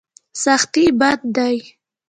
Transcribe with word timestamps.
سختي 0.43 0.85
بد 0.99 1.19
دی. 1.35 1.55